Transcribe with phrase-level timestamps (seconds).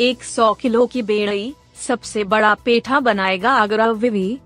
[0.00, 1.54] एक सौ किलो की बेड़ई
[1.86, 4.38] सबसे बड़ा पेठा बनाएगा आगरा विवि।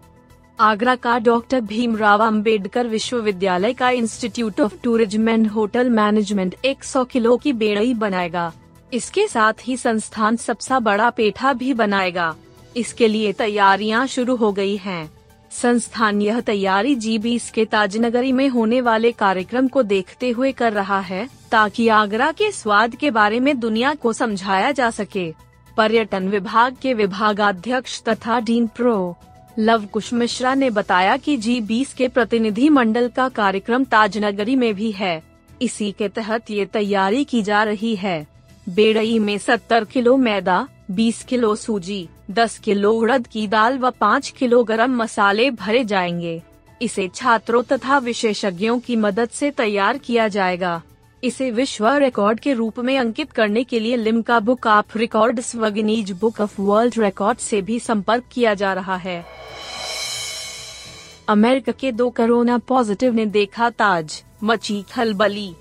[0.58, 7.36] आगरा का डॉक्टर भीमराव अंबेडकर विश्वविद्यालय का institute of tourism and hotel management 100 kilo
[7.36, 8.52] की बेड़ई बनाएगा।
[8.92, 12.34] इसके साथ ही संस्थान सबसे बड़ा पेठा भी बनाएगा।
[12.76, 15.10] इसके लिए तैयारियाँ शुरू हो गई हैं।
[15.52, 20.72] संस्थान यह तैयारी जी बीस के ताजनगरी में होने वाले कार्यक्रम को देखते हुए कर
[20.72, 25.30] रहा है, ताकि आगरा के स्वाद के बारे में दुनिया को समझाया जा सके।
[25.76, 29.16] पर्यटन विभाग के विभागाध्यक्ष तथा डीन प्रो
[29.58, 34.74] लव कुश मिश्रा ने बताया कि जी बीस के प्रतिनिधि मंडल का कार्यक्रम ताजनगरी में
[34.74, 35.22] भी है।
[35.62, 38.26] इसी के तहत ये तैयारी की जा रही है।
[38.68, 44.30] बेड़ई में 70 किलो मैदा 20 किलो सूजी 10 किलो उड़द की दाल व 5
[44.30, 46.42] किलो गरम मसाले भरे जाएँगे।
[46.82, 50.82] इसे छात्रों तथा विशेषज्ञों की मदद से तैयार किया जाएगा।
[51.24, 55.70] इसे विश्व रिकॉर्ड के रूप में अंकित करने के लिए लिम्का बुक ऑफ़ रिकॉर्ड व
[55.70, 59.24] Guinness book of world record से भी संपर्क किया जा रहा है।
[61.28, 65.52] अमेरिका के दो कोरोना पॉजिटिव ने देखा ताज, मची खलबली।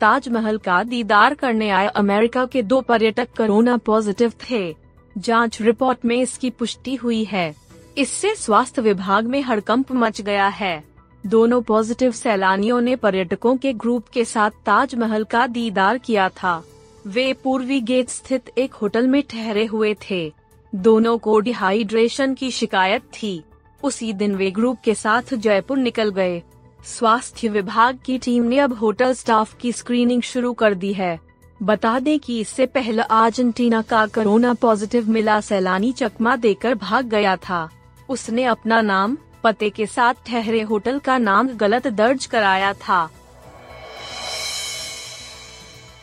[0.00, 4.76] ताजमहल का दीदार करने आए अमेरिका के दो पर्यटक कोरोना पॉजिटिव थे।
[5.18, 7.54] जाँच रिपोर्ट में इसकी पुष्टि हुई है।
[7.98, 10.84] इससे स्वास्थ्य विभाग में हड़कंप मच गया है।
[11.26, 16.62] दोनों पॉजिटिव सैलानियों ने पर्यटकों के ग्रुप के साथ ताजमहल का दीदार किया था।
[17.06, 20.32] वे पूर्वी गेट स्थित एक होटल में ठहरे हुए थे।
[20.74, 23.42] दोनों को डिहाइड्रेशन की शिकायत थी।
[23.82, 26.42] उसी दिन वे ग्रुप के साथ जयपुर निकल गए।
[26.84, 31.20] स्वास्थ्य विभाग की टीम ने अब होटल स्टाफ की स्क्रीनिंग शुरू कर दी है।
[31.62, 37.36] बता दें कि इससे पहले अर्जेंटीना का कोरोना पॉजिटिव मिला, सैलानी चकमा देकर भाग गया
[37.36, 37.70] था।
[38.08, 43.10] उसने अपना नाम, पते के साथ ठहरे होटल का नाम गलत दर्ज कराया था।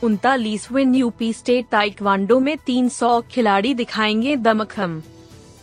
[0.03, 5.01] उनतालीसवें यूपी स्टेट ताइक्वांडो में 300 खिलाड़ी दिखाएँगे दमखम।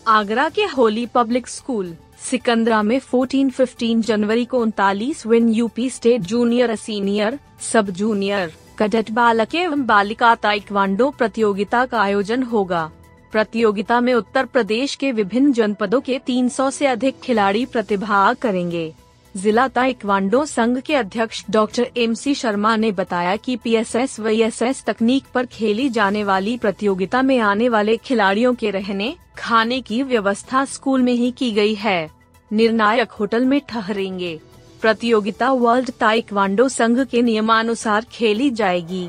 [0.09, 6.75] आगरा के होली पब्लिक स्कूल सिकंदरा में 14-15 जनवरी को उनतालीस win UP state junior
[6.77, 7.39] senior
[7.73, 12.91] sub junior cadet बालक एवं बालिका ताइक्वांडो प्रतियोगिता का आयोजन होगा।
[13.33, 18.93] प्रतियोगिता में उत्तर प्रदेश के विभिन्न जनपदों के 300 से अधिक खिलाड़ी प्रतिभाग करेंगे।
[19.37, 24.85] जिला ताइक्वांडो संघ के अध्यक्ष डॉक्टर एम सी शर्मा ने बताया कि पीएसएस व एस
[24.87, 30.65] तकनीक पर खेली जाने वाली प्रतियोगिता में आने वाले खिलाड़ियों के रहने, खाने की व्यवस्था
[30.65, 32.11] स्कूल में ही की गई है।
[32.53, 34.41] निर्णायक होटल में ठहरेंगे।
[34.81, 39.09] प्रतियोगिता वर्ल्ड ताइक्वांडो संघ के नियमानुसार खेली जाएगी।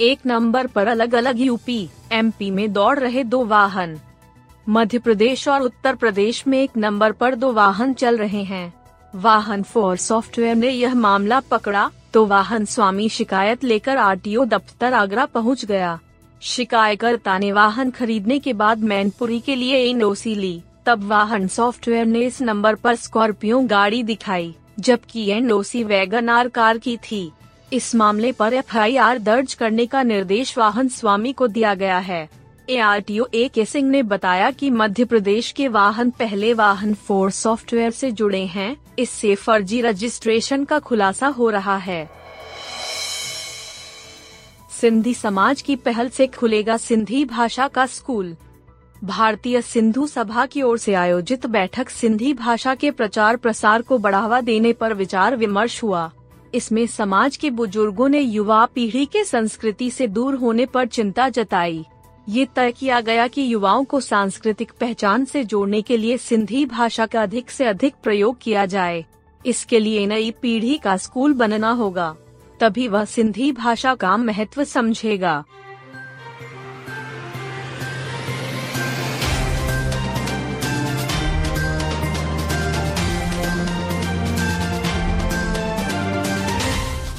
[0.00, 4.00] एक नंबर पर अलग अलग यूपी, एमपी में दौड़ रहे दो वाहन।
[4.68, 8.72] मध्य प्रदेश और उत्तर प्रदेश में एक नंबर पर दो वाहन चल रहे हैं।
[9.14, 15.24] वाहन फोर सॉफ्टवेयर ने यह मामला पकड़ा तो वाहन स्वामी शिकायत लेकर आरटीओ दफ्तर आगरा
[15.24, 15.98] पहुँच गया।
[16.42, 22.20] शिकायतकर्ता ने वाहन खरीदने के बाद मैनपुरी के लिए एनओसी ली। तब वाहन सॉफ्टवेयर ने
[22.20, 27.30] इस नंबर पर स्कॉर्पियो गाड़ी दिखाई, जबकि एनओसी वैगन आर कार की थी।
[27.72, 32.28] इस मामले पर एफआईआर दर्ज करने का निर्देश वाहन स्वामी को दिया गया है।
[32.70, 36.54] ए आर टी ओ ए के सिंह ने बताया कि मध्य प्रदेश के वाहन पहले
[36.54, 42.08] वाहन फोर सॉफ्टवेयर से जुड़े हैं। इससे फर्जी रजिस्ट्रेशन का खुलासा हो रहा है।
[44.80, 48.36] सिंधी समाज की पहल से खुलेगा सिंधी भाषा का स्कूल।
[49.04, 54.40] भारतीय सिंधु सभा की ओर से आयोजित बैठक सिंधी भाषा के प्रचार प्रसार को बढ़ावा
[54.40, 56.10] देने पर विचार विमर्श हुआ।
[56.54, 61.84] इसमें समाज के बुज़ुर्गों ने युवा पीढ़ी के संस्कृति से दूर होने पर चिंता जताई।
[62.28, 67.06] ये तय किया गया कि युवाओं को सांस्कृतिक पहचान से जोड़ने के लिए सिंधी भाषा
[67.06, 69.04] का अधिक से अधिक प्रयोग किया जाए।
[69.46, 72.16] इसके लिए नई पीढ़ी का स्कूल बनना होगा।
[72.60, 75.44] तभी वह सिंधी भाषा का महत्व समझेगा।